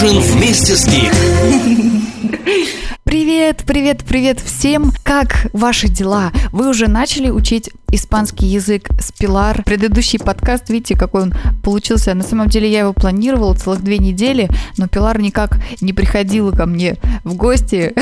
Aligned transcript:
Ужин 0.00 0.20
вместе 0.20 0.76
с 0.76 0.86
Гик. 0.86 1.12
Привет, 3.02 3.64
привет, 3.66 4.04
привет 4.06 4.38
всем! 4.38 4.92
Как 5.02 5.48
ваши 5.52 5.88
дела? 5.88 6.30
Вы 6.52 6.68
уже 6.68 6.86
начали 6.86 7.30
учить 7.30 7.70
испанский 7.90 8.46
язык 8.46 8.88
с 9.00 9.12
Пилар? 9.12 9.62
Предыдущий 9.64 10.18
подкаст, 10.18 10.70
видите, 10.70 10.96
какой 10.96 11.22
он 11.22 11.34
получился. 11.62 12.14
На 12.14 12.22
самом 12.22 12.48
деле 12.48 12.70
я 12.70 12.80
его 12.80 12.92
планировала 12.92 13.54
целых 13.54 13.82
две 13.82 13.98
недели, 13.98 14.48
но 14.76 14.88
Пилар 14.88 15.20
никак 15.20 15.58
не 15.80 15.92
приходила 15.92 16.50
ко 16.52 16.66
мне 16.66 16.96
в 17.24 17.34
гости. 17.34 17.94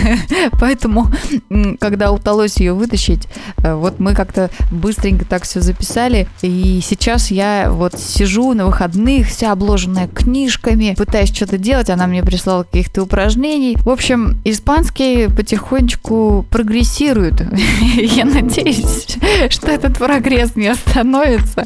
Поэтому, 0.60 1.10
когда 1.80 2.12
удалось 2.12 2.56
ее 2.58 2.74
вытащить, 2.74 3.28
э, 3.58 3.74
вот 3.74 4.00
мы 4.00 4.14
как-то 4.14 4.50
быстренько 4.70 5.24
так 5.24 5.44
все 5.44 5.60
записали. 5.60 6.28
И 6.42 6.80
сейчас 6.82 7.30
я 7.30 7.70
вот 7.70 7.98
сижу 7.98 8.52
на 8.54 8.66
выходных, 8.66 9.28
вся 9.28 9.52
обложенная 9.52 10.08
книжками, 10.08 10.94
пытаюсь 10.96 11.34
что-то 11.34 11.58
делать. 11.58 11.90
Она 11.90 12.06
мне 12.06 12.22
прислала 12.22 12.64
каких-то 12.64 13.02
упражнений. 13.02 13.76
В 13.78 13.90
общем, 13.90 14.40
испанский 14.44 15.28
потихонечку 15.28 16.46
прогрессирует. 16.50 17.42
Я 17.96 18.24
надеюсь, 18.24 19.16
что 19.50 19.70
этот 19.70 19.98
прогресс 19.98 20.56
не 20.56 20.68
остановится, 20.68 21.64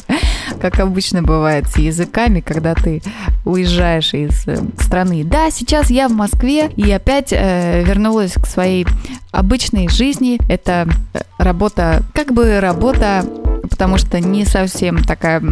как 0.60 0.80
обычно 0.80 1.22
бывает 1.22 1.66
с 1.68 1.78
языками, 1.78 2.40
когда 2.40 2.74
ты 2.74 3.02
уезжаешь 3.44 4.14
из 4.14 4.46
э, 4.46 4.58
страны. 4.78 5.24
Да, 5.24 5.50
сейчас 5.50 5.90
я 5.90 6.08
в 6.08 6.12
Москве 6.12 6.70
и 6.76 6.90
опять 6.90 7.32
э, 7.32 7.82
вернулась 7.84 8.32
к 8.32 8.46
своей 8.46 8.86
обычной 9.30 9.88
жизни. 9.88 10.38
Это 10.48 10.88
э, 11.14 11.20
работа, 11.38 12.02
как 12.14 12.32
бы 12.32 12.60
работа 12.60 13.24
потому 13.68 13.98
что 13.98 14.18
не 14.18 14.44
совсем 14.44 15.04
такая 15.04 15.42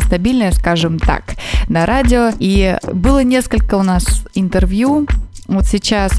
стабильная, 0.00 0.50
скажем 0.50 0.98
так, 0.98 1.22
на 1.68 1.86
радио. 1.86 2.30
И 2.38 2.76
было 2.92 3.22
несколько 3.22 3.76
у 3.76 3.82
нас 3.82 4.24
интервью. 4.34 5.06
Вот 5.46 5.66
сейчас 5.66 6.12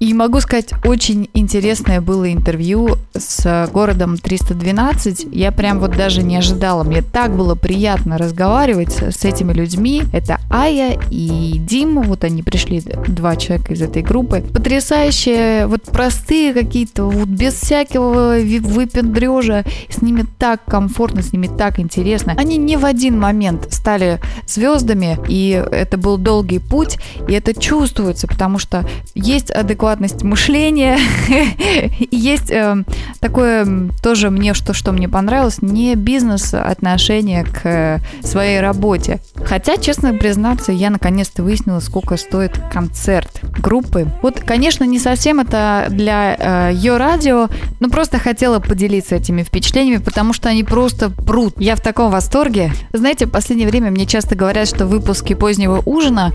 и 0.00 0.14
могу 0.14 0.40
сказать, 0.40 0.72
очень 0.82 1.28
интересное 1.34 2.00
было 2.00 2.32
интервью 2.32 2.96
с 3.14 3.68
городом 3.70 4.16
312. 4.16 5.26
Я 5.30 5.52
прям 5.52 5.78
вот 5.78 5.94
даже 5.94 6.22
не 6.22 6.38
ожидала. 6.38 6.84
Мне 6.84 7.02
так 7.02 7.36
было 7.36 7.54
приятно 7.54 8.16
разговаривать 8.16 8.94
с 8.94 9.26
этими 9.26 9.52
людьми. 9.52 10.04
Это 10.14 10.40
Ая 10.50 10.98
и 11.10 11.58
Дима. 11.58 12.00
Вот 12.00 12.24
они 12.24 12.42
пришли, 12.42 12.82
два 13.08 13.36
человека 13.36 13.74
из 13.74 13.82
этой 13.82 14.00
группы. 14.00 14.40
Потрясающие, 14.40 15.66
вот 15.66 15.82
простые 15.82 16.54
какие-то, 16.54 17.04
вот 17.04 17.28
без 17.28 17.52
всякого 17.56 18.36
выпендрежа. 18.38 19.66
С 19.90 20.00
ними 20.00 20.24
так 20.38 20.64
комфортно, 20.64 21.20
с 21.20 21.34
ними 21.34 21.46
так 21.46 21.78
интересно. 21.78 22.34
Они 22.38 22.56
не 22.56 22.78
в 22.78 22.86
один 22.86 23.20
момент 23.20 23.70
стали 23.70 24.18
звездами, 24.46 25.18
и 25.28 25.62
это 25.70 25.98
был 25.98 26.16
долгий 26.16 26.58
путь, 26.58 26.96
и 27.28 27.34
это 27.34 27.52
чувствуется, 27.52 28.26
потому 28.26 28.58
что 28.58 28.88
есть 29.14 29.50
адекватность 29.50 29.89
адекватность 29.90 30.22
мышления. 30.22 30.98
Есть 32.10 32.50
э, 32.50 32.84
такое 33.20 33.90
тоже 34.02 34.30
мне, 34.30 34.54
что, 34.54 34.72
что 34.72 34.92
мне 34.92 35.08
понравилось, 35.08 35.62
не 35.62 35.94
бизнес-отношение 35.94 37.44
к 37.44 37.60
э, 37.64 37.98
своей 38.22 38.60
работе. 38.60 39.20
Хотя, 39.34 39.76
честно 39.76 40.14
признаться, 40.14 40.72
я 40.72 40.90
наконец-то 40.90 41.42
выяснила, 41.42 41.80
сколько 41.80 42.16
стоит 42.16 42.60
концерт 42.72 43.40
группы. 43.58 44.06
Вот, 44.22 44.40
конечно, 44.40 44.84
не 44.84 44.98
совсем 44.98 45.40
это 45.40 45.86
для 45.90 46.36
э, 46.38 46.74
ее 46.74 46.96
радио, 46.96 47.48
но 47.80 47.88
просто 47.88 48.18
хотела 48.18 48.60
поделиться 48.60 49.16
этими 49.16 49.42
впечатлениями, 49.42 50.02
потому 50.02 50.32
что 50.32 50.48
они 50.48 50.62
просто 50.62 51.10
прут. 51.10 51.54
Я 51.58 51.74
в 51.74 51.80
таком 51.80 52.12
восторге. 52.12 52.72
Знаете, 52.92 53.26
в 53.26 53.30
последнее 53.30 53.68
время 53.68 53.90
мне 53.90 54.06
часто 54.06 54.36
говорят, 54.36 54.68
что 54.68 54.86
выпуски 54.86 55.34
позднего 55.34 55.82
ужина 55.84 56.32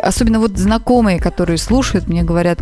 особенно 0.00 0.40
вот 0.40 0.56
знакомые, 0.56 1.20
которые 1.20 1.58
слушают, 1.58 2.08
мне 2.08 2.22
говорят, 2.22 2.60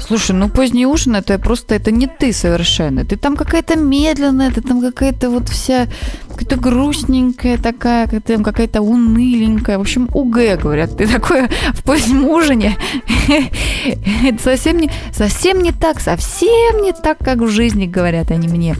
Слушай, 0.00 0.32
ну 0.32 0.48
поздний 0.48 0.86
ужин 0.86 1.16
это 1.16 1.38
просто 1.38 1.74
это 1.74 1.90
не 1.90 2.06
ты 2.06 2.32
совершенно. 2.32 3.04
Ты 3.04 3.16
там 3.16 3.36
какая-то 3.36 3.76
медленная, 3.76 4.50
ты 4.52 4.60
там 4.60 4.80
какая-то 4.80 5.28
вот 5.28 5.48
вся 5.48 5.88
какая-то 6.28 6.56
грустненькая 6.56 7.58
такая, 7.58 8.06
какая-то, 8.06 8.42
какая-то 8.44 8.80
уныленькая. 8.80 9.76
В 9.76 9.80
общем, 9.80 10.08
УГ, 10.14 10.60
говорят. 10.62 10.96
Ты 10.96 11.08
такое 11.08 11.50
в 11.74 11.82
позднем 11.82 12.28
ужине. 12.28 12.76
Это 14.24 14.42
совсем 14.42 14.78
не, 14.78 14.90
совсем 15.12 15.62
не 15.62 15.72
так, 15.72 16.00
совсем 16.00 16.82
не 16.82 16.92
так, 16.92 17.18
как 17.18 17.38
в 17.38 17.48
жизни, 17.48 17.86
говорят 17.86 18.30
они 18.30 18.46
мне. 18.46 18.76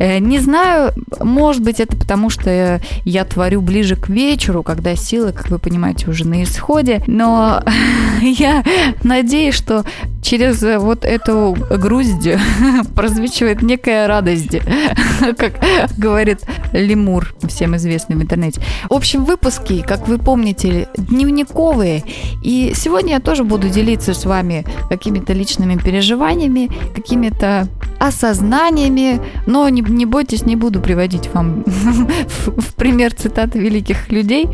Э, 0.00 0.18
не 0.18 0.38
знаю, 0.38 0.92
может 1.20 1.62
быть, 1.62 1.78
это 1.78 1.94
потому, 1.94 2.30
что 2.30 2.80
я 3.04 3.24
творю 3.24 3.60
ближе 3.60 3.96
к 3.96 4.08
вечеру, 4.08 4.62
когда 4.62 4.96
силы, 4.96 5.32
как 5.32 5.50
вы 5.50 5.58
понимаете, 5.58 6.08
уже 6.08 6.26
на 6.26 6.42
исходе. 6.42 7.02
Но 7.06 7.62
я 8.22 8.64
надеюсь, 9.04 9.54
что 9.54 9.84
через 10.22 10.62
вот 10.80 11.04
эту 11.04 11.54
грусть 11.70 12.28
прозвучивает 12.94 13.60
некая 13.60 14.06
радость, 14.06 14.56
как 15.36 15.60
говорит 15.98 16.40
лемур, 16.72 17.34
всем 17.46 17.76
известный 17.76 18.16
в 18.16 18.22
интернете. 18.22 18.62
В 18.88 18.94
общем, 18.94 19.24
выпуски, 19.24 19.82
как 19.86 20.08
вы 20.08 20.16
помните, 20.18 20.88
дневниковые. 20.96 22.04
И 22.42 22.72
сегодня 22.74 23.14
я 23.14 23.20
тоже 23.20 23.44
буду 23.44 23.68
делиться 23.68 24.14
с 24.14 24.24
вами 24.24 24.64
какими-то 24.88 25.34
личными 25.34 25.76
переживаниями, 25.76 26.70
какими-то 26.94 27.68
осознаниями, 27.98 29.20
но 29.46 29.68
не, 29.68 29.82
не 29.90 30.06
бойтесь, 30.06 30.46
не 30.46 30.56
буду 30.56 30.80
приводить 30.80 31.28
вам 31.32 31.64
в 31.66 32.74
пример 32.74 33.14
цитаты 33.14 33.58
великих 33.58 34.10
людей. 34.10 34.48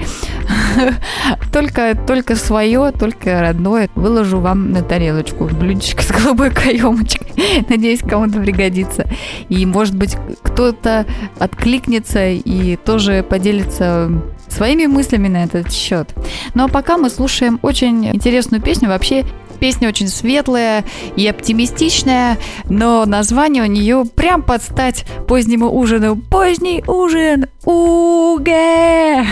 Только, 1.52 1.96
только 2.06 2.36
свое, 2.36 2.92
только 2.92 3.40
родное 3.40 3.88
выложу 3.94 4.40
вам 4.40 4.72
на 4.72 4.82
тарелочку 4.82 5.44
в 5.44 5.58
блюдечко 5.58 6.02
с 6.02 6.10
голубой 6.10 6.50
каемочкой. 6.50 7.64
Надеюсь, 7.68 8.00
кому-то 8.00 8.40
пригодится. 8.40 9.06
И, 9.48 9.64
может 9.64 9.96
быть, 9.96 10.16
кто-то 10.42 11.06
откликнется 11.38 12.28
и 12.28 12.76
тоже 12.76 13.24
поделится 13.28 14.10
своими 14.48 14.86
мыслями 14.86 15.28
на 15.28 15.44
этот 15.44 15.72
счет. 15.72 16.14
Ну 16.54 16.64
а 16.64 16.68
пока 16.68 16.98
мы 16.98 17.10
слушаем 17.10 17.58
очень 17.62 18.06
интересную 18.06 18.62
песню. 18.62 18.88
Вообще 18.88 19.24
Песня 19.58 19.88
очень 19.88 20.08
светлая 20.08 20.84
и 21.16 21.26
оптимистичная, 21.26 22.38
но 22.68 23.04
название 23.06 23.62
у 23.62 23.66
нее 23.66 24.04
прям 24.14 24.42
под 24.42 24.62
стать 24.62 25.04
позднему 25.26 25.70
ужину. 25.70 26.16
Поздний 26.16 26.82
ужин, 26.86 27.46
уге! 27.64 29.26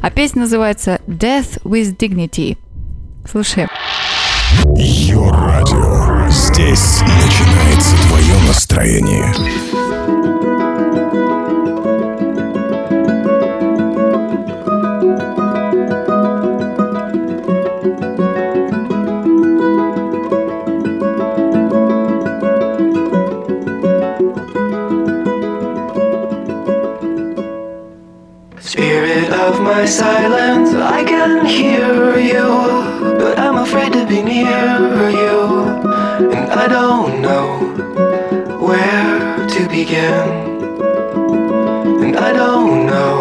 А 0.00 0.10
песня 0.14 0.42
называется 0.42 1.00
Death 1.06 1.62
with 1.62 1.96
Dignity. 1.96 2.56
Слушаем. 3.30 3.68
Йо 4.76 5.30
радио. 5.30 6.28
Здесь 6.30 7.00
начинается 7.02 7.96
твое 8.08 8.34
настроение. 8.46 10.35
My 29.86 29.92
silence, 29.92 30.74
I 30.74 31.04
can 31.04 31.46
hear 31.46 32.18
you, 32.18 32.48
but 33.20 33.38
I'm 33.38 33.58
afraid 33.58 33.92
to 33.92 34.04
be 34.04 34.20
near 34.20 35.10
you, 35.22 35.38
and 36.36 36.50
I 36.50 36.66
don't 36.66 37.22
know 37.22 37.46
where 38.58 39.46
to 39.46 39.68
begin, 39.68 40.26
and 42.02 42.16
I 42.16 42.32
don't 42.32 42.86
know 42.86 43.14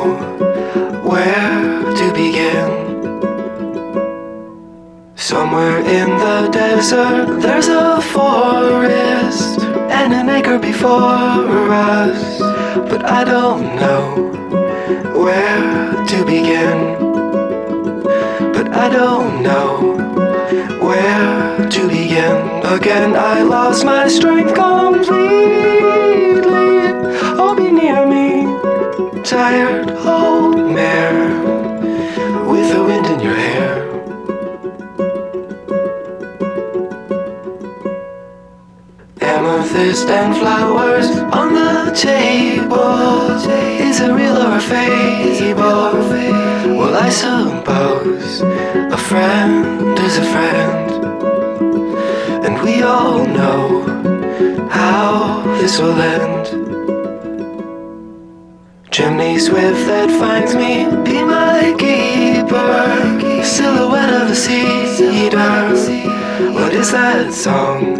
where 1.03 1.83
to 1.99 2.05
begin. 2.15 2.71
Somewhere 5.15 5.81
in 5.81 6.09
the 6.17 6.49
desert, 6.51 7.41
there's 7.41 7.67
a 7.67 8.01
forest 8.01 9.59
and 9.99 10.11
an 10.15 10.29
acre 10.29 10.57
before 10.57 11.69
us, 11.71 12.39
but 12.89 13.05
I 13.05 13.23
don't 13.23 13.75
know 13.75 14.64
where 14.87 16.05
to 16.05 16.25
begin. 16.25 16.97
But 18.53 18.69
I 18.73 18.89
don't 18.89 19.41
know 19.41 19.95
where 20.79 21.69
to 21.69 21.87
begin. 21.87 22.65
Again, 22.65 23.15
I 23.15 23.41
lost 23.41 23.83
my 23.83 24.07
strength 24.07 24.53
completely. 24.53 25.25
Oh, 27.41 27.55
be 27.57 27.71
near 27.71 28.05
me, 28.05 28.45
tired 29.23 29.89
old 30.05 30.57
mare 30.71 31.29
with 32.47 32.71
the 32.73 32.83
wind 32.83 33.05
in 33.07 33.19
your 33.19 33.35
hair. 33.35 33.85
Amethyst 39.21 40.09
and 40.09 40.35
flowers 40.37 41.09
on 41.33 41.53
the 41.53 41.91
table. 41.95 43.74
Is 43.95 44.01
it 44.01 44.11
real 44.11 44.35
or 44.35 44.57
a 44.57 44.59
fable? 44.59 45.93
Well, 46.77 46.97
I 46.97 47.07
suppose 47.07 48.41
a 48.41 48.97
friend 48.97 49.97
is 49.99 50.17
a 50.17 50.25
friend. 50.33 50.91
And 52.45 52.61
we 52.61 52.81
all 52.83 53.25
know 53.25 53.83
how 54.69 55.43
this 55.61 55.79
will 55.79 55.97
end. 55.97 56.45
Chimney 58.91 59.39
swift 59.39 59.87
that 59.87 60.09
finds 60.19 60.53
me, 60.55 60.91
be 61.05 61.23
my 61.23 61.73
keeper. 61.79 63.45
Silhouette 63.45 64.13
of 64.21 64.29
a 64.29 64.35
cedar. 64.35 65.71
What 66.51 66.73
is 66.73 66.91
that 66.91 67.31
song 67.31 67.95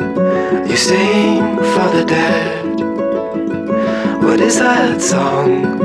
you 0.68 0.76
sing 0.76 1.56
for 1.56 1.88
the 1.96 2.04
dead? 2.06 2.66
What 4.22 4.42
is 4.42 4.60
that 4.60 5.02
song 5.02 5.85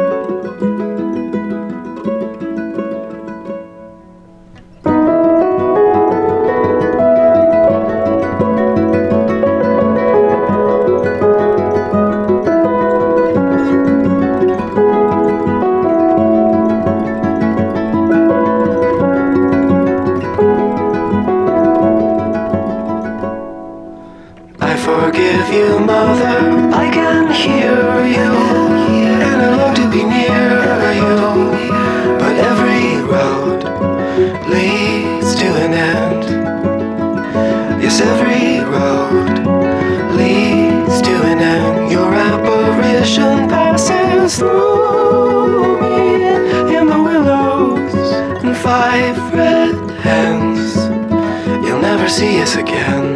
see 52.21 52.39
us 52.39 52.55
again. 52.55 53.07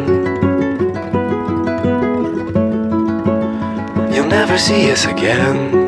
You'll 4.12 4.26
never 4.26 4.58
see 4.58 4.90
us 4.90 5.04
again. 5.04 5.85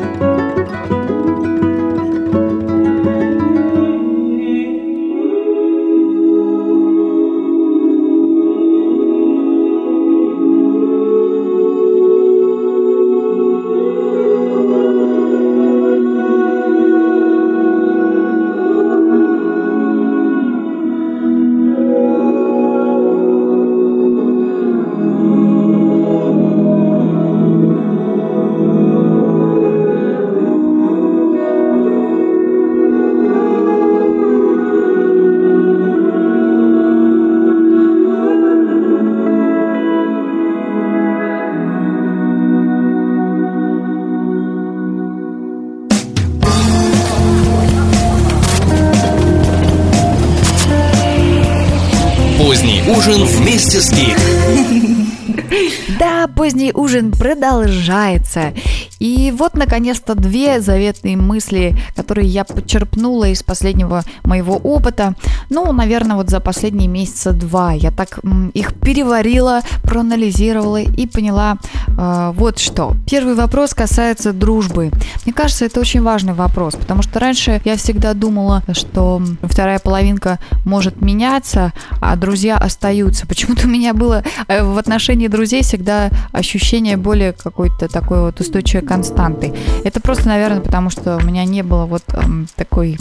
Продолжается. 57.29 58.53
И 58.99 59.33
вот, 59.35 59.55
наконец-то, 59.55 60.15
две 60.15 60.61
заветные 60.61 61.17
мысли, 61.17 61.75
которые 61.95 62.27
я 62.27 62.43
подчерпнула 62.43 63.29
из 63.29 63.43
последнего 63.43 64.03
моего 64.23 64.55
опыта. 64.55 65.15
Ну, 65.49 65.71
наверное, 65.71 66.17
вот 66.17 66.29
за 66.29 66.39
последние 66.39 66.87
месяца 66.87 67.31
два 67.31 67.71
я 67.71 67.91
так 67.91 68.19
их 68.53 68.73
переварила, 68.75 69.61
проанализировала 69.83 70.81
и 70.81 71.07
поняла 71.07 71.57
э, 71.87 72.31
вот 72.35 72.59
что. 72.59 72.95
Первый 73.09 73.35
вопрос 73.35 73.73
касается 73.73 74.33
дружбы. 74.33 74.91
Мне 75.25 75.33
кажется, 75.33 75.65
это 75.65 75.79
очень 75.79 76.01
важный 76.01 76.33
вопрос, 76.33 76.75
потому 76.75 77.01
что 77.01 77.19
раньше 77.19 77.61
я 77.65 77.77
всегда 77.77 78.13
думала, 78.13 78.63
что 78.73 79.21
вторая 79.43 79.79
половинка 79.79 80.39
может 80.65 81.01
меняться, 81.01 81.73
а 82.01 82.15
друзья 82.15 82.57
остаются. 82.57 83.25
Почему-то 83.27 83.67
у 83.67 83.69
меня 83.69 83.93
было 83.93 84.23
э, 84.47 84.63
в 84.63 84.77
отношении 84.77 85.27
друзей 85.27 85.63
всегда 85.63 86.09
ощущение 86.31 86.97
более 86.97 87.33
какой-то 87.33 87.87
такой 87.87 88.21
вот 88.21 88.39
устойчивой 88.39 88.88
константы. 88.89 89.53
Это 89.83 90.01
просто, 90.01 90.27
наверное, 90.27 90.61
потому 90.61 90.89
что 90.89 91.17
у 91.17 91.21
меня 91.21 91.45
не 91.45 91.61
было 91.61 91.85
вот 91.85 92.03
эм, 92.13 92.47
такой 92.55 92.97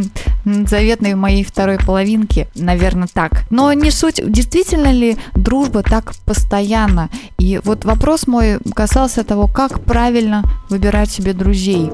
заветной 0.44 1.16
моей 1.16 1.42
второй 1.42 1.78
половинки, 1.78 2.46
наверное, 2.54 3.08
так. 3.12 3.42
Но 3.50 3.72
не 3.72 3.90
суть, 3.90 4.20
действительно 4.24 4.92
ли 4.92 5.16
дружба 5.34 5.82
так 5.82 6.14
постоянно? 6.24 7.08
И 7.38 7.60
вот 7.64 7.84
вопрос 7.84 8.28
мой 8.28 8.60
касался 8.74 9.24
того, 9.24 9.48
как 9.48 9.80
правильно 9.80 10.44
выбирать 10.70 11.10
себе 11.10 11.32
друзей. 11.32 11.90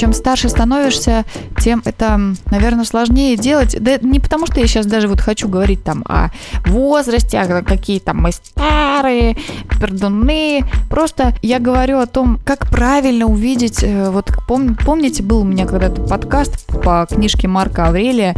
Чем 0.00 0.14
старше 0.14 0.48
становишься, 0.48 1.26
тем 1.58 1.82
это, 1.84 2.18
наверное, 2.50 2.86
сложнее 2.86 3.36
делать. 3.36 3.76
Да 3.78 3.98
не 4.00 4.18
потому, 4.18 4.46
что 4.46 4.58
я 4.58 4.66
сейчас 4.66 4.86
даже 4.86 5.08
вот 5.08 5.20
хочу 5.20 5.46
говорить 5.46 5.84
там 5.84 6.02
о 6.08 6.30
возрасте, 6.64 7.38
а 7.38 7.60
какие 7.60 7.98
там 7.98 8.16
мы 8.16 8.32
старые, 8.32 9.36
пердуны. 9.78 10.64
Просто 10.88 11.34
я 11.42 11.58
говорю 11.58 11.98
о 11.98 12.06
том, 12.06 12.40
как 12.46 12.70
правильно 12.70 13.26
увидеть, 13.26 13.82
э, 13.82 14.08
вот 14.08 14.32
пом, 14.48 14.74
помните, 14.74 15.22
был 15.22 15.40
у 15.40 15.44
меня 15.44 15.66
когда-то 15.66 16.00
подкаст 16.00 16.64
по 16.82 17.06
книжке 17.06 17.46
Марка 17.46 17.88
Аврелия, 17.88 18.34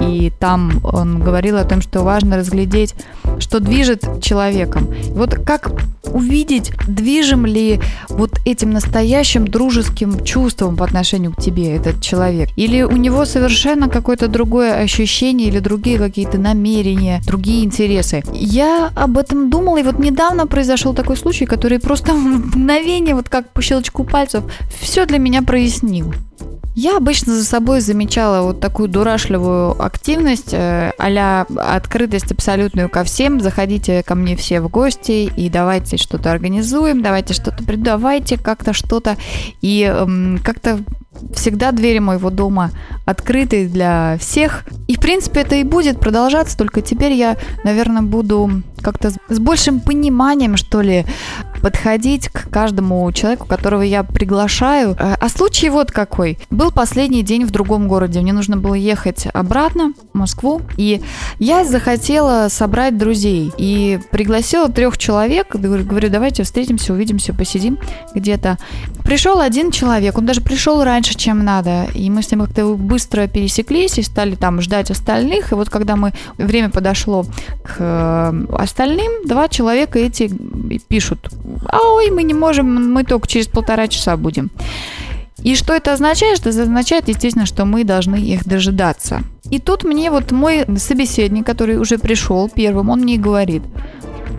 и 0.00 0.32
там 0.38 0.80
он 0.84 1.20
говорил 1.20 1.56
о 1.58 1.64
том, 1.64 1.82
что 1.82 2.02
важно 2.02 2.36
разглядеть, 2.36 2.94
что 3.38 3.60
движет 3.60 4.22
человеком. 4.22 4.88
Вот 5.10 5.34
как 5.34 5.72
увидеть, 6.12 6.72
движим 6.86 7.46
ли 7.46 7.80
вот 8.08 8.40
этим 8.44 8.70
настоящим 8.70 9.46
дружеским 9.46 10.24
чувством 10.24 10.76
по 10.76 10.84
отношению 10.84 11.32
к 11.32 11.40
тебе 11.40 11.76
этот 11.76 12.00
человек? 12.00 12.50
Или 12.56 12.82
у 12.82 12.96
него 12.96 13.24
совершенно 13.24 13.88
какое-то 13.88 14.28
другое 14.28 14.74
ощущение 14.74 15.48
или 15.48 15.58
другие 15.58 15.98
какие-то 15.98 16.38
намерения, 16.38 17.20
другие 17.26 17.64
интересы? 17.64 18.22
Я 18.32 18.90
об 18.94 19.18
этом 19.18 19.50
думала, 19.50 19.78
и 19.78 19.82
вот 19.82 19.98
недавно 19.98 20.46
произошел 20.46 20.94
такой 20.94 21.16
случай, 21.16 21.46
который 21.46 21.78
просто 21.78 22.12
в 22.12 22.16
мгновение, 22.56 23.14
вот 23.14 23.28
как 23.28 23.50
по 23.50 23.62
щелчку 23.62 24.04
пальцев, 24.04 24.44
все 24.80 25.06
для 25.06 25.18
меня 25.18 25.42
прояснил. 25.42 26.12
Я 26.74 26.96
обычно 26.96 27.34
за 27.34 27.44
собой 27.44 27.80
замечала 27.80 28.42
вот 28.42 28.60
такую 28.60 28.88
дурашливую 28.88 29.82
активность, 29.82 30.54
а 30.54 31.46
открытость 31.56 32.32
абсолютную 32.32 32.88
ко 32.88 33.04
всем. 33.04 33.40
Заходите 33.40 34.02
ко 34.02 34.14
мне 34.14 34.36
все 34.36 34.60
в 34.60 34.68
гости 34.68 35.30
и 35.36 35.50
давайте 35.50 35.98
что-то 35.98 36.32
организуем, 36.32 37.02
давайте 37.02 37.34
что-то 37.34 37.62
давайте 37.76 38.38
как-то 38.38 38.72
что-то. 38.72 39.16
И 39.60 39.86
э, 39.90 40.38
как-то 40.42 40.80
всегда 41.34 41.72
двери 41.72 41.98
моего 41.98 42.30
дома 42.30 42.70
открыты 43.04 43.68
для 43.68 44.16
всех. 44.18 44.64
И, 44.88 44.96
в 44.96 45.00
принципе, 45.00 45.40
это 45.40 45.56
и 45.56 45.64
будет 45.64 46.00
продолжаться, 46.00 46.56
только 46.56 46.80
теперь 46.80 47.12
я, 47.12 47.36
наверное, 47.64 48.02
буду 48.02 48.62
как-то 48.82 49.10
с 49.10 49.38
большим 49.38 49.80
пониманием, 49.80 50.56
что 50.56 50.80
ли, 50.80 51.06
подходить 51.62 52.28
к 52.28 52.50
каждому 52.50 53.10
человеку, 53.12 53.46
которого 53.46 53.82
я 53.82 54.02
приглашаю. 54.02 54.96
Э, 54.98 55.14
а 55.18 55.28
случай 55.28 55.70
вот 55.70 55.92
какой. 55.92 56.38
Был 56.50 56.72
последний 56.72 57.22
день 57.22 57.44
в 57.44 57.50
другом 57.50 57.88
городе. 57.88 58.20
Мне 58.20 58.32
нужно 58.32 58.56
было 58.56 58.74
ехать 58.74 59.28
обратно 59.32 59.92
в 60.12 60.18
Москву. 60.18 60.60
И 60.76 61.00
я 61.38 61.64
захотела 61.64 62.48
собрать 62.50 62.98
друзей. 62.98 63.52
И 63.56 64.00
пригласила 64.10 64.68
трех 64.68 64.98
человек. 64.98 65.54
Говорю, 65.54 66.10
давайте 66.10 66.42
встретимся, 66.42 66.92
увидимся, 66.92 67.32
посидим 67.32 67.78
где-то. 68.14 68.58
Пришел 69.04 69.40
один 69.40 69.70
человек. 69.70 70.18
Он 70.18 70.26
даже 70.26 70.40
пришел 70.40 70.82
раньше, 70.82 71.01
чем 71.10 71.44
надо. 71.44 71.86
И 71.94 72.10
мы 72.10 72.22
с 72.22 72.30
ним 72.30 72.40
как-то 72.40 72.74
быстро 72.74 73.26
пересеклись 73.26 73.98
и 73.98 74.02
стали 74.02 74.34
там 74.34 74.60
ждать 74.60 74.90
остальных. 74.90 75.52
И 75.52 75.54
вот 75.54 75.70
когда 75.70 75.96
мы 75.96 76.12
время 76.38 76.70
подошло 76.70 77.24
к 77.62 77.76
э, 77.78 78.44
остальным, 78.56 79.26
два 79.26 79.48
человека 79.48 79.98
эти 79.98 80.30
пишут, 80.88 81.30
а 81.68 81.78
ой, 81.94 82.10
мы 82.10 82.22
не 82.22 82.34
можем, 82.34 82.92
мы 82.92 83.04
только 83.04 83.28
через 83.28 83.46
полтора 83.46 83.88
часа 83.88 84.16
будем. 84.16 84.50
И 85.42 85.56
что 85.56 85.74
это 85.74 85.92
означает? 85.92 86.40
Это 86.40 86.62
означает, 86.62 87.08
естественно, 87.08 87.46
что 87.46 87.64
мы 87.64 87.84
должны 87.84 88.16
их 88.16 88.44
дожидаться. 88.44 89.22
И 89.50 89.58
тут 89.58 89.84
мне 89.84 90.10
вот 90.10 90.30
мой 90.30 90.64
собеседник, 90.78 91.44
который 91.44 91.76
уже 91.76 91.98
пришел 91.98 92.48
первым, 92.48 92.90
он 92.90 93.00
мне 93.00 93.18
говорит, 93.18 93.62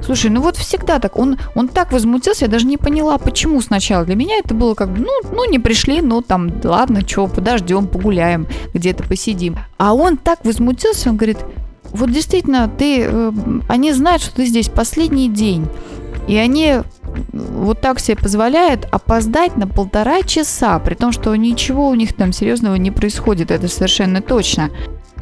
Слушай, 0.05 0.31
ну 0.31 0.41
вот 0.41 0.57
всегда 0.57 0.99
так. 0.99 1.17
Он, 1.17 1.37
он 1.55 1.67
так 1.67 1.91
возмутился, 1.91 2.45
я 2.45 2.51
даже 2.51 2.65
не 2.65 2.77
поняла, 2.77 3.17
почему 3.17 3.61
сначала. 3.61 4.05
Для 4.05 4.15
меня 4.15 4.37
это 4.37 4.53
было 4.53 4.73
как 4.73 4.89
бы, 4.89 4.99
ну, 4.99 5.31
ну 5.31 5.49
не 5.49 5.59
пришли, 5.59 6.01
ну 6.01 6.21
там, 6.21 6.51
ладно, 6.63 7.07
что, 7.07 7.27
подождем, 7.27 7.87
погуляем, 7.87 8.47
где-то 8.73 9.03
посидим. 9.03 9.57
А 9.77 9.93
он 9.93 10.17
так 10.17 10.43
возмутился, 10.43 11.09
он 11.09 11.17
говорит, 11.17 11.37
вот 11.91 12.11
действительно, 12.11 12.67
ты, 12.67 13.05
э, 13.07 13.31
они 13.69 13.93
знают, 13.93 14.21
что 14.21 14.35
ты 14.35 14.45
здесь 14.45 14.67
последний 14.67 15.29
день. 15.29 15.67
И 16.27 16.35
они 16.37 16.79
вот 17.31 17.81
так 17.81 17.99
себе 17.99 18.17
позволяют 18.17 18.87
опоздать 18.91 19.57
на 19.57 19.67
полтора 19.67 20.23
часа, 20.23 20.79
при 20.79 20.95
том, 20.95 21.11
что 21.11 21.35
ничего 21.35 21.89
у 21.89 21.95
них 21.95 22.13
там 22.13 22.33
серьезного 22.33 22.75
не 22.75 22.91
происходит, 22.91 23.51
это 23.51 23.67
совершенно 23.67 24.21
точно. 24.21 24.69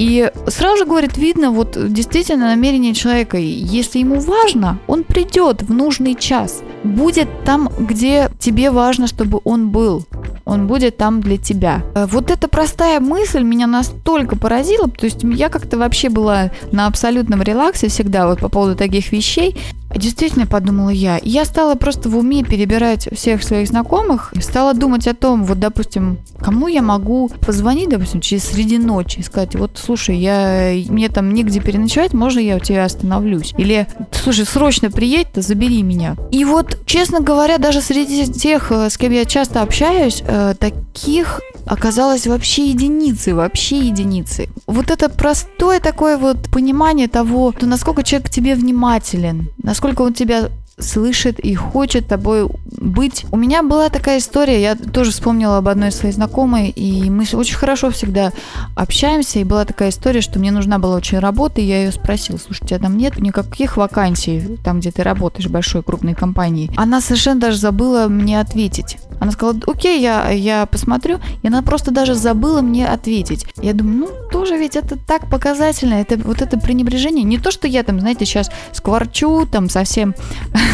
И 0.02 0.32
сразу 0.48 0.88
говорит, 0.88 1.16
видно 1.16 1.52
вот 1.52 1.78
действительно 1.94 2.48
намерение 2.48 2.96
человека. 2.96 3.38
Если 3.38 4.00
ему 4.00 4.20
важно, 4.20 4.80
он 4.88 5.04
придет 5.04 5.62
в 5.62 5.72
нужный 5.72 6.16
час. 6.16 6.64
Будет 6.84 7.28
там, 7.46 7.70
где 7.78 8.32
тебе 8.40 8.72
важно, 8.72 9.06
чтобы 9.06 9.42
он 9.44 9.70
был. 9.70 10.04
Он 10.44 10.66
будет 10.66 10.98
там 10.98 11.22
для 11.22 11.38
тебя. 11.38 11.84
Э, 11.94 12.08
вот 12.08 12.32
эта 12.32 12.48
простая 12.48 13.00
мысль 13.00 13.44
меня 13.44 13.68
настолько 13.68 14.36
поразила, 14.36 14.90
то 14.90 15.06
есть 15.06 15.20
я 15.22 15.50
как-то 15.50 15.78
вообще 15.78 16.10
была 16.10 16.50
на 16.72 16.88
абсолютном 16.88 17.44
релаксе 17.44 17.88
всегда 17.88 18.26
вот 18.26 18.40
по 18.40 18.50
поводу 18.50 18.76
таких 18.76 19.12
вещей. 19.12 19.56
Действительно, 19.96 20.48
подумала 20.48 20.90
я. 20.90 21.20
Я 21.24 21.46
стала 21.46 21.76
просто 21.76 22.10
в 22.10 22.18
уме 22.18 22.44
перебирать 22.44 23.10
всех 23.14 23.44
своих 23.44 23.68
знакомых, 23.68 24.34
стала 24.42 24.74
думать 24.74 25.08
о 25.08 25.14
том, 25.14 25.44
вот, 25.44 25.60
допустим, 25.60 26.20
кому 26.40 26.68
я 26.68 26.82
могу 26.82 27.30
позвонить, 27.30 27.90
допустим, 27.90 28.22
через 28.22 28.46
среди 28.46 28.78
ночи 28.78 29.20
и 29.20 29.24
сказать, 29.24 29.56
вот, 29.56 29.80
слушай, 29.84 30.18
я, 30.18 30.74
мне 30.90 31.10
там 31.10 31.34
негде 31.34 31.60
переночевать, 31.60 32.14
можно 32.14 32.40
я 32.40 32.56
у 32.56 32.60
тебя 32.60 32.86
остановлюсь? 32.86 33.54
Или, 33.58 33.88
слушай, 34.12 34.46
срочно 34.46 34.92
приедь, 34.92 35.32
то 35.34 35.42
забери 35.42 35.84
меня. 35.84 36.16
И 36.32 36.46
вот, 36.46 36.80
честно 36.86 37.20
говоря, 37.20 37.58
даже 37.58 37.82
среди 37.82 38.26
тех, 38.32 38.72
э, 38.72 38.90
с 38.90 38.98
кем 38.98 39.12
я 39.12 39.26
часто 39.26 39.62
общаюсь, 39.62 40.24
э, 40.26 40.56
таких 40.60 41.42
оказалось 41.66 42.28
вообще 42.28 42.68
единицы, 42.68 43.36
вообще 43.36 43.80
единицы. 43.80 44.50
Вот 44.68 44.92
это 44.92 45.10
простое 45.10 45.80
такое 45.80 46.18
вот 46.18 46.50
понимание 46.52 47.08
того, 47.08 47.54
насколько 47.62 48.04
человек 48.04 48.28
к 48.28 48.32
тебе 48.32 48.56
внимателен, 48.56 49.50
насколько 49.62 49.81
он 50.04 50.14
тебя 50.14 50.50
слышит 50.80 51.40
и 51.40 51.54
хочет 51.54 52.08
тобой 52.08 52.48
быть. 52.66 53.26
У 53.32 53.38
меня 53.38 53.64
была 53.64 53.90
такая 53.90 54.20
история, 54.20 54.62
я 54.62 54.76
тоже 54.76 55.12
вспомнила 55.12 55.58
об 55.58 55.68
одной 55.68 55.92
своей 55.92 56.14
знакомой, 56.14 56.70
и 56.70 57.10
мы 57.10 57.26
очень 57.34 57.56
хорошо 57.56 57.92
всегда 57.92 58.32
общаемся, 58.76 59.40
и 59.40 59.44
была 59.44 59.66
такая 59.66 59.90
история, 59.90 60.22
что 60.22 60.40
мне 60.40 60.52
нужна 60.52 60.80
была 60.80 60.96
очень 60.96 61.20
работа, 61.20 61.62
и 61.62 61.66
я 61.66 61.84
ее 61.84 61.92
спросила, 61.92 62.38
слушай, 62.38 62.64
у 62.64 62.68
тебя 62.68 62.80
там 62.80 62.98
нет 62.98 63.20
никаких 63.20 63.78
вакансий, 63.78 64.58
там, 64.64 64.80
где 64.80 64.92
ты 64.92 65.04
работаешь 65.04 65.48
в 65.48 65.52
большой 65.52 65.84
крупной 65.84 66.16
компании. 66.16 66.72
Она 66.76 67.02
совершенно 67.02 67.40
даже 67.40 67.58
забыла 67.58 68.08
мне 68.08 68.40
ответить. 68.40 68.98
Она 69.20 69.32
сказала, 69.32 69.60
окей, 69.68 70.02
я, 70.02 70.30
я 70.32 70.66
посмотрю, 70.66 71.20
и 71.44 71.48
она 71.48 71.62
просто 71.62 71.92
даже 71.92 72.16
забыла 72.16 72.62
мне 72.62 72.88
ответить. 72.88 73.46
Я 73.62 73.74
думаю, 73.74 73.98
ну, 73.98 74.30
тоже 74.32 74.58
ведь 74.58 74.76
это 74.76 74.98
так 74.98 75.30
показательно, 75.30 75.96
это 75.96 76.18
вот 76.18 76.42
это 76.42 76.60
пренебрежение. 76.60 77.24
Не 77.24 77.38
то, 77.38 77.52
что 77.52 77.68
я 77.68 77.84
там, 77.84 78.00
знаете, 78.00 78.26
сейчас 78.26 78.50
скворчу, 78.72 79.46
там 79.46 79.70
совсем 79.70 80.16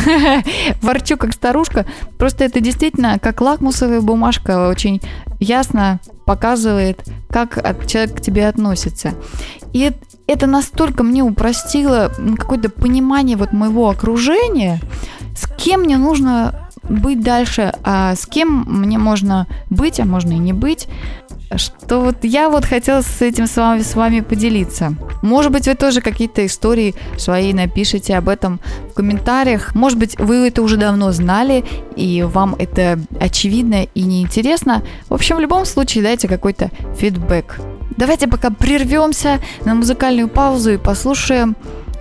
ворчу 0.82 1.18
как 1.18 1.34
старушка. 1.34 1.86
Просто 2.18 2.46
это 2.46 2.60
действительно 2.60 3.20
как 3.20 3.42
лакмусовая 3.42 4.02
бумажка 4.02 4.70
очень 4.70 5.02
ясно 5.40 6.00
показывает, 6.26 7.04
как 7.30 7.86
человек 7.88 8.18
к 8.18 8.22
тебе 8.22 8.48
относится. 8.48 9.14
И 9.74 9.92
это 10.28 10.46
настолько 10.46 11.04
мне 11.04 11.24
упростило 11.24 12.12
какое-то 12.38 12.70
понимание 12.70 13.38
вот 13.38 13.54
моего 13.54 13.90
окружения, 13.90 14.82
с 15.36 15.48
кем 15.48 15.82
мне 15.82 15.98
нужно 15.98 16.70
быть 16.84 17.22
дальше, 17.22 17.74
а 17.84 18.16
с 18.16 18.26
кем 18.26 18.66
мне 18.68 18.98
можно 18.98 19.48
быть, 19.70 20.00
а 20.00 20.06
можно 20.06 20.34
и 20.34 20.38
не 20.38 20.54
быть, 20.54 20.88
что 21.88 22.02
вот 22.02 22.18
я 22.24 22.50
вот 22.50 22.66
хотела 22.66 23.02
с 23.02 23.22
этим 23.22 23.48
с 23.48 23.56
вами, 23.56 23.82
с 23.82 23.96
вами 23.96 24.20
поделиться. 24.20 24.96
Может 25.22 25.54
быть, 25.54 25.68
вы 25.68 25.76
тоже 25.76 26.02
какие-то 26.02 26.46
истории 26.46 26.96
свои 27.18 27.54
напишите 27.54 28.18
об 28.18 28.28
этом 28.28 28.60
в 28.92 28.94
комментариях. 28.94 29.74
Может 29.74 29.98
быть, 29.98 30.20
вы 30.20 30.50
это 30.50 30.64
уже 30.64 30.76
давно 30.76 31.14
знали, 31.14 31.64
и 31.96 32.24
вам 32.24 32.56
это 32.60 33.00
очевидно 33.22 33.84
и 33.86 34.02
неинтересно. 34.02 34.84
В 35.08 35.14
общем, 35.14 35.38
в 35.38 35.40
любом 35.40 35.66
случае, 35.66 36.04
дайте 36.04 36.28
какой-то 36.28 36.72
фидбэк. 37.00 37.62
Давайте 37.96 38.28
пока 38.28 38.50
прервемся 38.50 39.40
на 39.64 39.74
музыкальную 39.74 40.28
паузу 40.28 40.74
и 40.74 40.78
послушаем 40.78 41.56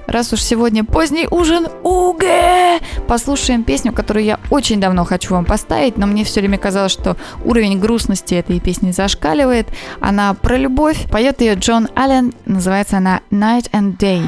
Раз 0.07 0.33
уж 0.33 0.41
сегодня 0.41 0.85
поздний 0.85 1.27
ужин, 1.31 1.67
уге! 1.83 2.81
Послушаем 3.09 3.65
песню, 3.65 3.93
которую 3.93 4.25
я 4.25 4.39
очень 4.51 4.81
давно 4.81 5.05
хочу 5.05 5.35
вам 5.35 5.45
поставить, 5.45 5.97
но 5.97 6.07
мне 6.07 6.25
все 6.25 6.41
время 6.41 6.59
казалось, 6.59 6.93
что 6.93 7.17
уровень 7.45 7.79
грустности 7.79 8.35
этой 8.35 8.61
песни 8.61 8.93
зашкаливает. 8.93 9.69
Она 10.01 10.35
про 10.35 10.57
любовь, 10.57 11.11
поет 11.11 11.41
ее 11.41 11.55
Джон 11.55 11.89
Аллен, 11.95 12.33
называется 12.45 12.99
она 12.99 13.21
Night 13.31 13.71
and 13.73 13.99
Day. 13.99 14.23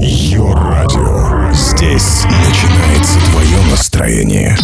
Ее 0.00 0.52
радио. 0.54 1.52
Здесь 1.52 2.24
начинается 2.24 3.18
твое 3.30 3.58
настроение. 3.70 4.56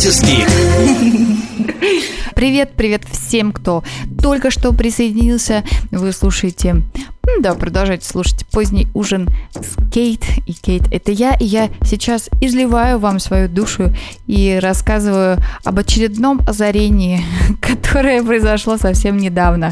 Гик. 0.00 0.48
Привет, 2.34 2.72
привет 2.74 3.04
всем, 3.04 3.52
кто 3.52 3.84
только 4.22 4.50
что 4.50 4.72
присоединился. 4.72 5.62
Вы 5.90 6.12
слушаете, 6.12 6.84
да, 7.40 7.52
продолжайте 7.52 8.08
слушать 8.08 8.46
поздний 8.46 8.86
ужин 8.94 9.28
с 9.52 9.76
Кейт. 9.92 10.22
И 10.46 10.54
Кейт 10.54 10.90
это 10.90 11.12
я, 11.12 11.34
и 11.34 11.44
я 11.44 11.68
сейчас 11.84 12.30
изливаю 12.40 12.98
вам 12.98 13.18
свою 13.18 13.46
душу 13.46 13.94
и 14.26 14.58
рассказываю 14.62 15.36
об 15.64 15.78
очередном 15.78 16.40
озарении, 16.48 17.22
которое 17.60 18.22
произошло 18.22 18.78
совсем 18.78 19.18
недавно. 19.18 19.70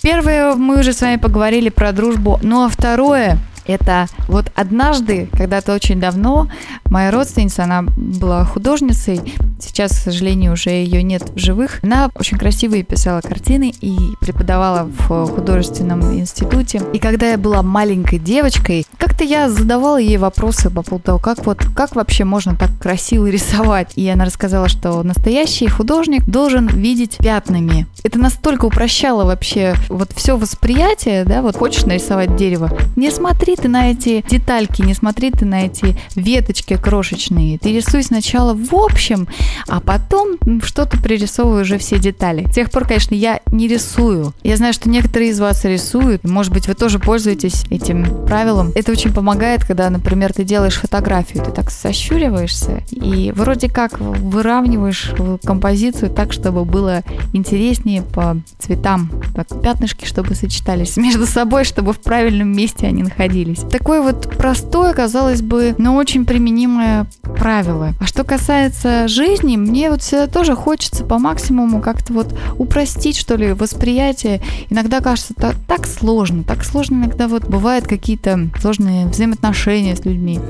Первое, 0.00 0.54
мы 0.54 0.80
уже 0.80 0.94
с 0.94 1.02
вами 1.02 1.16
поговорили 1.16 1.68
про 1.68 1.92
дружбу, 1.92 2.40
ну 2.42 2.64
а 2.64 2.70
второе, 2.70 3.38
это 3.68 4.06
вот 4.26 4.46
однажды, 4.54 5.28
когда-то 5.32 5.74
очень 5.74 6.00
давно, 6.00 6.48
моя 6.86 7.10
родственница, 7.10 7.64
она 7.64 7.82
была 7.82 8.44
художницей, 8.44 9.20
сейчас, 9.60 9.92
к 9.92 10.02
сожалению, 10.02 10.52
уже 10.52 10.70
ее 10.70 11.02
нет 11.02 11.22
в 11.30 11.38
живых. 11.38 11.80
Она 11.82 12.10
очень 12.14 12.38
красивые 12.38 12.82
писала 12.82 13.20
картины 13.20 13.72
и 13.80 13.96
преподавала 14.20 14.88
в 15.08 15.26
художественном 15.26 16.00
институте. 16.18 16.82
И 16.92 16.98
когда 16.98 17.30
я 17.30 17.38
была 17.38 17.62
маленькой 17.62 18.18
девочкой, 18.18 18.86
как-то 18.96 19.24
я 19.24 19.50
задавала 19.50 19.98
ей 19.98 20.16
вопросы 20.16 20.70
по 20.70 20.82
поводу 20.82 21.04
того, 21.04 21.18
как 21.18 21.44
вот, 21.44 21.58
как 21.76 21.94
вообще 21.94 22.24
можно 22.24 22.56
так 22.56 22.70
красиво 22.80 23.26
рисовать. 23.30 23.92
И 23.96 24.08
она 24.08 24.24
рассказала, 24.24 24.68
что 24.68 25.02
настоящий 25.02 25.68
художник 25.68 26.24
должен 26.24 26.66
видеть 26.66 27.18
пятнами. 27.18 27.86
Это 28.04 28.18
настолько 28.18 28.64
упрощало 28.64 29.24
вообще 29.24 29.74
вот 29.88 30.12
все 30.14 30.36
восприятие, 30.36 31.24
да, 31.24 31.42
вот 31.42 31.56
хочешь 31.56 31.84
нарисовать 31.84 32.36
дерево, 32.36 32.70
не 32.96 33.10
смотри 33.10 33.56
ты 33.58 33.68
на 33.68 33.90
эти 33.90 34.24
детальки, 34.28 34.82
не 34.82 34.94
смотри 34.94 35.30
ты 35.30 35.44
на 35.44 35.66
эти 35.66 35.96
веточки 36.14 36.76
крошечные. 36.76 37.58
Ты 37.58 37.72
рисуй 37.72 38.02
сначала 38.02 38.54
в 38.54 38.74
общем, 38.74 39.28
а 39.66 39.80
потом 39.80 40.38
что-то 40.62 40.98
пририсовывай 40.98 41.62
уже 41.62 41.78
все 41.78 41.98
детали. 41.98 42.46
С 42.48 42.54
тех 42.54 42.70
пор, 42.70 42.86
конечно, 42.86 43.14
я 43.14 43.40
не 43.52 43.68
рисую. 43.68 44.32
Я 44.42 44.56
знаю, 44.56 44.72
что 44.72 44.88
некоторые 44.88 45.30
из 45.30 45.40
вас 45.40 45.64
рисуют. 45.64 46.24
Может 46.24 46.52
быть, 46.52 46.68
вы 46.68 46.74
тоже 46.74 46.98
пользуетесь 46.98 47.64
этим 47.70 48.26
правилом. 48.26 48.72
Это 48.74 48.92
очень 48.92 49.12
помогает, 49.12 49.64
когда, 49.64 49.90
например, 49.90 50.32
ты 50.32 50.44
делаешь 50.44 50.76
фотографию, 50.76 51.44
ты 51.44 51.50
так 51.50 51.70
сощуриваешься 51.70 52.82
и 52.90 53.32
вроде 53.34 53.68
как 53.68 53.98
выравниваешь 53.98 55.12
композицию 55.44 56.10
так, 56.10 56.32
чтобы 56.32 56.64
было 56.64 57.02
интереснее 57.32 58.02
по 58.02 58.36
цветам, 58.58 59.10
так 59.34 59.48
пятнышки, 59.60 60.04
чтобы 60.04 60.34
сочетались 60.34 60.96
между 61.08 61.26
собой, 61.26 61.64
чтобы 61.64 61.92
в 61.92 62.00
правильном 62.00 62.52
месте 62.52 62.86
они 62.86 63.02
находились. 63.02 63.37
Такое 63.70 64.02
вот 64.02 64.36
простое, 64.36 64.92
казалось 64.92 65.42
бы, 65.42 65.74
но 65.78 65.94
очень 65.94 66.24
применимое 66.24 67.06
правило. 67.22 67.94
А 68.00 68.06
что 68.06 68.24
касается 68.24 69.08
жизни, 69.08 69.56
мне 69.56 69.90
вот 69.90 70.02
всегда 70.02 70.26
тоже 70.26 70.54
хочется 70.54 71.04
по 71.04 71.18
максимуму 71.18 71.80
как-то 71.80 72.12
вот 72.12 72.34
упростить, 72.58 73.16
что 73.16 73.36
ли, 73.36 73.52
восприятие. 73.52 74.40
Иногда 74.70 75.00
кажется 75.00 75.34
так, 75.34 75.56
так 75.66 75.86
сложно, 75.86 76.42
так 76.42 76.64
сложно 76.64 76.96
иногда 76.96 77.28
вот 77.28 77.44
бывают 77.44 77.86
какие-то 77.86 78.48
сложные 78.60 79.06
взаимоотношения 79.06 79.96
с 79.96 80.04
людьми, 80.04 80.40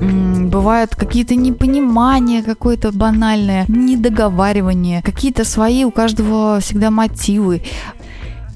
бывают 0.46 0.96
какие-то 0.96 1.34
непонимания 1.34 2.42
какое-то 2.42 2.92
банальное, 2.92 3.64
недоговаривание, 3.68 5.02
какие-то 5.02 5.44
свои 5.44 5.84
у 5.84 5.90
каждого 5.90 6.60
всегда 6.60 6.90
мотивы. 6.90 7.62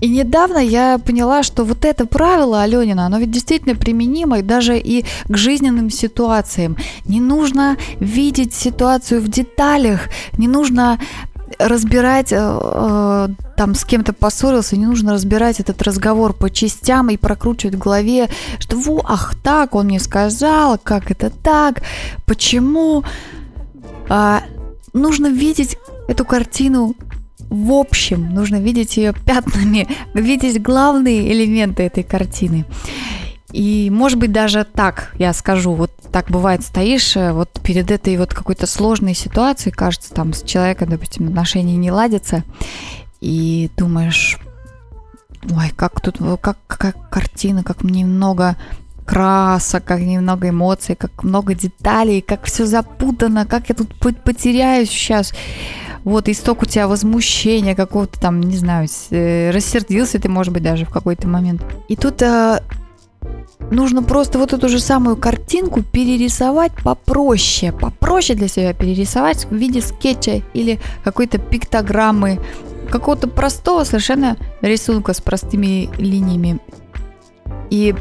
И 0.02 0.08
недавно 0.08 0.58
я 0.58 0.98
поняла, 0.98 1.44
что 1.44 1.64
вот 1.64 1.84
это 1.84 2.06
правило 2.06 2.60
Аленина, 2.60 3.06
оно 3.06 3.18
ведь 3.18 3.30
действительно 3.30 3.76
применимо 3.76 4.42
даже 4.42 4.76
и 4.76 5.04
к 5.28 5.36
жизненным 5.36 5.90
ситуациям. 5.90 6.76
Не 7.04 7.20
нужно 7.20 7.76
видеть 8.00 8.52
ситуацию 8.52 9.20
в 9.20 9.28
деталях, 9.28 10.08
не 10.36 10.48
нужно 10.48 10.98
разбирать, 11.56 12.32
э, 12.32 12.36
э, 12.36 13.28
там 13.56 13.74
с 13.76 13.84
кем-то 13.84 14.12
поссорился, 14.12 14.76
не 14.76 14.86
нужно 14.86 15.12
разбирать 15.12 15.60
этот 15.60 15.80
разговор 15.82 16.32
по 16.32 16.50
частям 16.50 17.08
и 17.10 17.16
прокручивать 17.16 17.76
в 17.76 17.78
голове, 17.78 18.28
что 18.58 18.76
во, 18.76 19.02
ах 19.04 19.36
так, 19.44 19.76
он 19.76 19.86
мне 19.86 20.00
сказал, 20.00 20.80
как 20.82 21.12
это 21.12 21.30
так, 21.30 21.82
почему. 22.26 23.04
А, 24.08 24.42
нужно 24.92 25.28
видеть 25.28 25.78
эту 26.08 26.24
картину 26.24 26.96
в 27.52 27.72
общем, 27.72 28.30
нужно 28.30 28.56
видеть 28.56 28.96
ее 28.96 29.12
пятнами, 29.12 29.86
видеть 30.14 30.62
главные 30.62 31.30
элементы 31.32 31.82
этой 31.82 32.02
картины. 32.02 32.64
И, 33.52 33.90
может 33.90 34.18
быть, 34.18 34.32
даже 34.32 34.64
так 34.64 35.12
я 35.18 35.34
скажу, 35.34 35.74
вот 35.74 35.92
так 36.10 36.30
бывает, 36.30 36.62
стоишь 36.62 37.14
э, 37.16 37.32
вот 37.32 37.50
перед 37.62 37.90
этой 37.90 38.16
вот 38.16 38.32
какой-то 38.32 38.66
сложной 38.66 39.14
ситуацией, 39.14 39.74
кажется, 39.74 40.14
там 40.14 40.32
с 40.32 40.42
человеком, 40.42 40.88
допустим, 40.88 41.28
отношения 41.28 41.76
не 41.76 41.90
ладятся, 41.90 42.42
и 43.20 43.70
думаешь, 43.76 44.38
ой, 45.50 45.70
как 45.76 46.00
тут, 46.00 46.16
как, 46.40 46.56
как 46.66 47.10
картина, 47.10 47.62
как 47.62 47.84
мне 47.84 48.06
много 48.06 48.56
красок, 49.04 49.84
как 49.84 50.00
немного 50.00 50.48
эмоций, 50.48 50.94
как 50.94 51.22
много 51.22 51.54
деталей, 51.54 52.22
как 52.22 52.44
все 52.44 52.64
запутано, 52.64 53.44
как 53.44 53.68
я 53.68 53.74
тут 53.74 53.94
потеряюсь 53.96 54.88
сейчас. 54.88 55.34
Вот, 56.04 56.28
и 56.28 56.34
столько 56.34 56.64
у 56.64 56.66
тебя 56.66 56.88
возмущения 56.88 57.74
какого-то 57.74 58.20
там, 58.20 58.40
не 58.40 58.56
знаю, 58.56 58.88
э, 59.10 59.50
рассердился 59.50 60.18
ты, 60.18 60.28
может 60.28 60.52
быть, 60.52 60.62
даже 60.62 60.84
в 60.84 60.90
какой-то 60.90 61.28
момент. 61.28 61.62
И 61.88 61.96
тут 61.96 62.22
э, 62.22 62.60
нужно 63.70 64.02
просто 64.02 64.38
вот 64.38 64.52
эту 64.52 64.68
же 64.68 64.80
самую 64.80 65.16
картинку 65.16 65.82
перерисовать 65.82 66.72
попроще, 66.82 67.72
попроще 67.72 68.36
для 68.36 68.48
себя 68.48 68.74
перерисовать 68.74 69.46
в 69.46 69.54
виде 69.54 69.80
скетча 69.80 70.42
или 70.54 70.80
какой-то 71.04 71.38
пиктограммы, 71.38 72.40
какого-то 72.90 73.28
простого 73.28 73.84
совершенно 73.84 74.36
рисунка 74.60 75.14
с 75.14 75.20
простыми 75.20 75.88
линиями. 75.98 76.58
И 77.70 77.94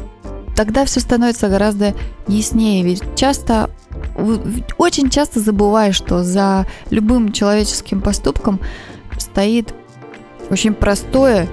тогда 0.54 0.84
все 0.84 1.00
становится 1.00 1.48
гораздо 1.48 1.94
яснее. 2.28 2.82
Ведь 2.82 3.02
часто, 3.16 3.70
очень 4.78 5.10
часто 5.10 5.40
забываешь, 5.40 5.96
что 5.96 6.22
за 6.22 6.66
любым 6.90 7.32
человеческим 7.32 8.00
поступком 8.00 8.60
стоит 9.18 9.74
очень 10.50 10.74
простое, 10.74 11.48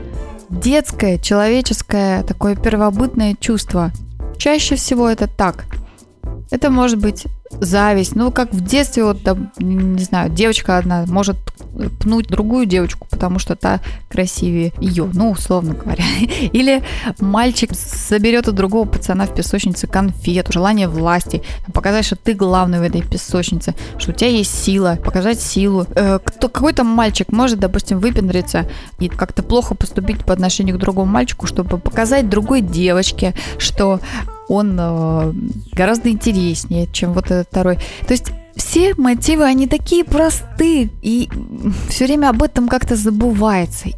детское, 0.50 1.18
человеческое, 1.18 2.24
такое 2.24 2.56
первобытное 2.56 3.36
чувство. 3.40 3.92
Чаще 4.38 4.76
всего 4.76 5.10
это 5.10 5.28
так. 5.28 5.66
Это 6.52 6.70
может 6.70 7.00
быть 7.00 7.28
зависть. 7.52 8.16
Ну, 8.16 8.32
как 8.32 8.54
в 8.54 8.62
детстве, 8.62 9.04
вот, 9.04 9.24
там, 9.24 9.52
не 9.60 10.04
знаю, 10.04 10.30
девочка 10.30 10.78
одна 10.78 11.06
может 11.08 11.38
пнуть 12.00 12.28
другую 12.28 12.66
девочку, 12.66 13.08
потому 13.10 13.40
что 13.40 13.56
та 13.56 13.80
красивее 14.10 14.74
ее, 14.80 15.10
ну, 15.14 15.32
условно 15.32 15.74
говоря. 15.74 16.04
Или 16.54 16.84
мальчик 17.20 17.72
заберет 17.74 18.48
у 18.48 18.52
другого 18.52 18.88
пацана 18.88 19.26
в 19.26 19.34
песочнице 19.34 19.88
конфету, 19.88 20.52
желание 20.52 20.88
власти, 20.88 21.42
показать, 21.74 22.06
что 22.06 22.16
ты 22.16 22.34
главный 22.34 22.80
в 22.80 22.84
этой 22.84 23.02
песочнице, 23.02 23.76
что 23.98 24.12
у 24.12 24.14
тебя 24.14 24.30
есть 24.30 24.64
сила, 24.64 24.98
показать 25.04 25.40
силу. 25.40 25.86
Э, 25.96 26.20
кто, 26.24 26.50
какой-то 26.50 26.84
мальчик 26.84 27.32
может, 27.32 27.60
допустим, 27.60 28.00
выпендриться 28.00 28.70
и 29.00 29.10
как-то 29.10 29.44
плохо 29.44 29.76
поступить 29.76 30.26
по 30.26 30.34
отношению 30.34 30.76
к 30.76 30.80
другому 30.80 31.12
мальчику, 31.12 31.48
чтобы 31.48 31.78
показать 31.78 32.30
другой 32.30 32.62
девочке, 32.62 33.34
что 33.58 34.00
он 34.50 34.76
э, 34.78 35.34
гораздо 35.74 36.10
интереснее, 36.10 36.88
чем 36.92 37.14
вот 37.14 37.26
этот 37.26 37.48
второй. 37.48 37.78
То 38.06 38.12
есть 38.12 38.32
все 38.60 38.94
мотивы, 38.98 39.46
они 39.46 39.68
такие 39.68 40.04
простые, 40.04 40.90
и 41.02 41.30
все 41.90 42.06
время 42.06 42.30
об 42.30 42.44
этом 42.44 42.68
как-то 42.68 42.96
забывается. 42.96 43.90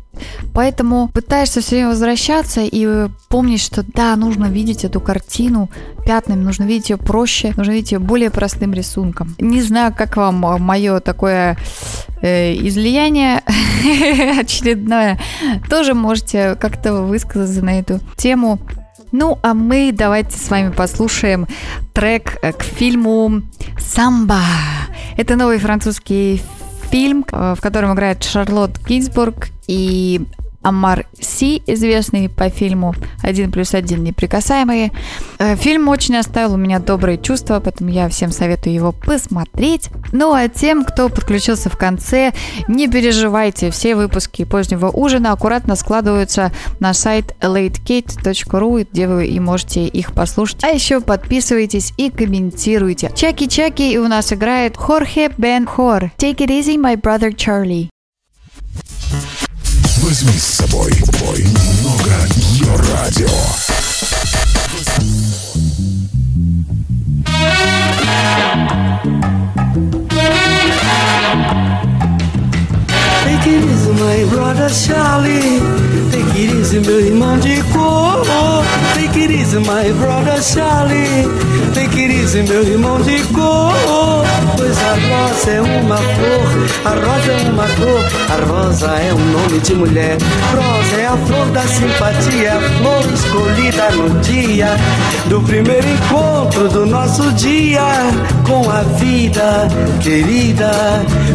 Поэтому 0.54 1.08
пытаешься 1.08 1.62
все 1.62 1.78
время 1.78 1.90
возвращаться 1.90 2.62
и 2.62 3.08
помнить, 3.30 3.62
что 3.62 3.84
да, 3.84 4.16
нужно 4.16 4.46
видеть 4.46 4.84
эту 4.84 5.00
картину 5.00 5.70
пятнами, 6.06 6.44
нужно 6.44 6.66
видеть 6.66 6.92
ее 6.92 6.98
проще, 6.98 7.54
нужно 7.58 7.72
видеть 7.72 7.94
ее 7.94 8.00
более 8.00 8.30
простым 8.30 8.74
рисунком. 8.74 9.36
Не 9.40 9.62
знаю, 9.62 9.94
как 9.98 10.18
вам 10.18 10.36
мое 10.36 11.00
такое 11.00 11.58
э, 12.22 12.54
излияние 12.68 13.38
очередное. 14.40 15.20
Тоже 15.70 15.94
можете 15.94 16.56
как-то 16.56 17.02
высказаться 17.02 17.64
на 17.64 17.80
эту 17.80 18.00
тему. 18.18 18.60
Ну, 19.12 19.40
а 19.42 19.54
мы 19.54 19.92
давайте 19.94 20.38
с 20.38 20.50
вами 20.50 20.72
послушаем 20.72 21.46
трек 21.94 22.38
э, 22.42 22.54
к 22.54 22.64
фильму 22.64 23.42
«Самба». 23.78 24.42
Это 25.18 25.36
новый 25.36 25.60
французский 25.60 26.42
фильм, 26.90 27.26
э, 27.30 27.56
в 27.58 27.62
котором 27.62 27.94
играет 27.94 28.24
Шарлотт 28.24 28.80
Гинзбург 28.88 29.50
и 29.68 30.22
Амар 30.62 31.06
Си, 31.20 31.62
известный 31.66 32.30
по 32.30 32.50
фильму 32.50 32.94
«Один 33.22 33.52
плюс 33.52 33.74
один 33.74 34.04
неприкасаемые». 34.04 34.92
Э, 35.40 35.56
фильм 35.56 35.88
очень 35.88 36.18
оставил 36.18 36.54
у 36.54 36.58
меня 36.58 36.80
добрые 36.80 37.18
чувства, 37.18 37.60
поэтому 37.60 37.90
я 37.90 38.08
всем 38.10 38.32
советую 38.32 38.76
его 38.76 38.92
посмотреть. 38.92 39.90
Ну 40.12 40.34
а 40.34 40.48
тем, 40.48 40.86
кто 40.86 41.10
подключился 41.10 41.70
в 41.70 41.78
конце, 41.78 42.34
не 42.68 42.88
переживайте, 42.88 43.72
все 43.72 43.96
выпуски 43.96 44.46
позднего 44.46 44.90
ужина 44.90 45.32
аккуратно 45.32 45.76
складываются 45.76 46.52
на 46.80 46.94
сайт 46.94 47.36
latekate.ru, 47.42 48.88
где 48.92 49.08
вы 49.08 49.28
и 49.28 49.40
можете 49.40 49.86
их 49.88 50.14
послушать. 50.14 50.64
А 50.64 50.68
еще 50.68 51.02
подписывайтесь 51.02 51.94
и 51.98 52.10
комментируйте. 52.10 53.12
Чаки-чаки, 53.16 53.94
и 53.94 53.98
у 53.98 54.08
нас 54.08 54.32
играет 54.32 54.78
Хорхе 54.78 55.32
Бен 55.38 55.66
Хор. 55.66 56.12
Take 56.18 56.38
it 56.38 56.50
easy, 56.50 56.78
my 56.78 56.96
brother 56.96 57.36
Charlie. 57.36 57.90
Возьми 60.02 60.34
с 60.40 60.56
собой 60.56 60.92
бой 61.22 61.44
немного 61.44 62.26
ее 62.36 62.76
радио. 62.92 63.28
Take 73.24 73.46
it 73.46 73.64
easy, 73.64 73.91
my 74.02 74.26
brother 74.30 74.70
Charlie. 74.70 75.60
Take 76.12 76.34
it 76.42 76.54
easy, 76.56 76.80
meu 76.80 77.00
irmão 77.00 77.38
de 77.40 77.62
cor. 77.72 78.24
Take 78.96 79.20
it 79.20 79.32
easy, 79.32 79.60
my 79.60 79.92
brother 80.00 80.42
Charlie. 80.42 81.28
Take 81.74 81.98
it 82.02 82.12
easy, 82.12 82.42
meu 82.44 82.64
irmão 82.64 83.02
de 83.02 83.22
cor. 83.34 83.74
Pois 84.58 84.78
a 84.78 84.94
rosa 85.10 85.52
é 85.52 85.62
uma 85.62 85.98
flor, 85.98 86.48
a 86.86 86.90
rosa 86.90 87.32
é 87.32 87.50
uma 87.50 87.68
cor, 87.80 88.04
a 88.30 88.38
rosa 88.52 88.88
é 88.88 89.14
um 89.14 89.26
nome 89.32 89.60
de 89.60 89.76
mulher. 89.76 90.18
Rosa 90.56 91.02
é 91.02 91.06
a 91.08 91.18
flor 91.18 91.48
da 91.48 91.62
simpatia, 91.62 92.54
a 92.56 92.62
flor 92.80 93.14
escolhida 93.14 93.92
no 93.92 94.10
dia 94.22 94.68
do 95.28 95.42
primeiro 95.42 95.88
encontro 95.88 96.68
do 96.70 96.86
nosso 96.86 97.32
dia 97.34 97.82
com 98.46 98.70
a 98.70 98.82
vida 99.00 99.68
querida, 100.02 100.72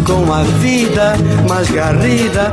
com 0.05 0.33
a 0.33 0.43
vida 0.61 1.15
mais 1.49 1.71
garrida. 1.71 2.51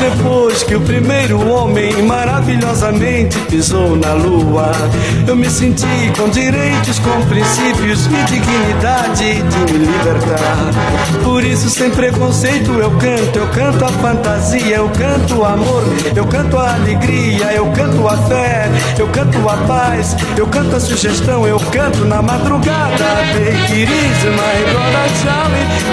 Depois 0.00 0.62
que 0.62 0.76
o 0.76 0.80
primeiro 0.80 1.48
homem 1.48 2.02
maravilhosamente 2.02 3.36
pisou 3.50 3.96
na 3.96 4.12
lua, 4.12 4.70
eu 5.26 5.34
me 5.34 5.50
senti 5.50 5.86
com 6.16 6.28
direitos, 6.28 6.98
com 7.00 7.20
princípios 7.26 8.06
e 8.06 8.24
dignidade 8.32 9.42
de 9.42 9.72
me 9.72 9.86
libertar. 9.86 10.70
Por 11.24 11.42
isso, 11.44 11.68
sem 11.68 11.90
preconceito, 11.90 12.70
eu 12.72 12.90
canto, 12.92 13.38
eu 13.38 13.48
canto 13.48 13.84
a 13.84 13.88
fantasia, 13.88 14.76
eu 14.76 14.88
canto 14.90 15.38
o 15.38 15.44
amor, 15.44 15.82
eu 16.14 16.26
canto 16.26 16.56
a 16.56 16.74
alegria, 16.74 17.52
eu 17.52 17.66
canto 17.72 18.06
a 18.06 18.16
fé, 18.28 18.68
eu 18.98 19.08
canto 19.08 19.48
a 19.48 19.56
paz, 19.66 20.16
eu 20.36 20.46
canto 20.46 20.76
a 20.76 20.80
sugestão, 20.80 21.46
eu 21.46 21.58
canto 21.58 22.04
na 22.04 22.22
madrugada. 22.22 23.04
Take 23.34 23.82
it 23.82 23.92
easy, 23.92 24.30
my 24.30 24.58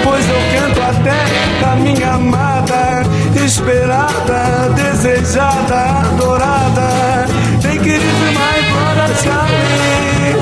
pois 0.04 0.24
eu 0.28 0.60
canto 0.60 0.80
até 0.82 1.66
a 1.66 1.76
minha 1.76 2.12
amada, 2.12 3.02
esperada, 3.46 4.70
desejada, 4.74 6.00
adorada. 6.00 7.26
Tem 7.62 7.78
que 7.78 7.90
ir 7.90 8.32
mais 8.34 8.66
fora, 8.66 9.06
chave. 9.22 9.54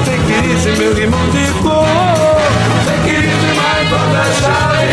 Tem 0.06 0.20
que 0.24 0.32
ir 0.32 0.76
meu 0.78 0.98
irmão 0.98 1.26
de 1.28 1.46
cor. 1.62 1.84
Tem 2.86 2.98
que 3.04 3.10
ir 3.26 3.54
mais 3.56 3.88
fora, 3.90 4.24
chave. 4.40 4.88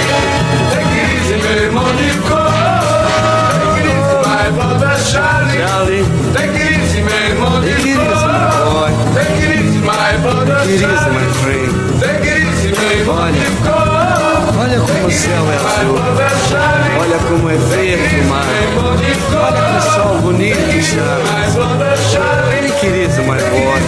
Tem 0.72 0.86
que 0.92 1.02
ir 1.32 1.38
meu 1.42 1.58
irmão 1.64 1.90
de 1.96 2.10
cor. 2.28 2.52
Tem 3.56 3.72
que 3.76 3.88
ir 3.88 4.04
mais 4.28 4.52
fora, 4.58 4.94
chave. 5.00 5.98
Tem 6.36 6.48
que 6.52 6.64
ir 6.68 7.04
meu 7.04 7.20
irmão 7.30 7.56
de 7.62 7.76
cor. 7.96 8.90
Tem 9.14 9.30
que 9.38 9.46
ir 9.56 9.82
mais 9.86 10.20
fora, 10.22 10.60
chave. 10.60 10.76
Tem 10.76 10.82
que 10.82 10.84
ir 10.84 10.92
mais. 10.92 12.00
Tem 12.02 12.16
que 12.20 12.28
ir 12.28 12.78
meu 12.78 12.92
irmão 12.92 13.32
de 13.32 13.46
cor. 13.64 13.81
Olha 14.72 14.80
como 14.80 15.06
o 15.06 15.12
céu 15.12 15.52
é 15.52 15.58
azul, 15.58 16.00
olha 17.02 17.20
como 17.28 17.50
é 17.50 17.58
verde 17.58 18.22
o 18.22 18.24
mar, 18.30 18.46
olha 19.44 19.62
que 19.68 19.82
sol 19.92 20.18
bonito 20.22 20.82
chama. 20.82 22.54
Ele 22.58 22.72
querido 22.80 23.22
mais 23.24 23.44
forte, 23.44 23.84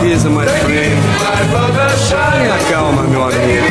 querido 0.00 0.30
mais 0.30 0.50
frio. 0.50 0.98
Tenha 2.32 2.58
calma, 2.72 3.02
meu 3.04 3.22
amigo. 3.22 3.66